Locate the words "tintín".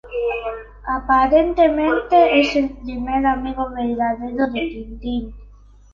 4.67-5.31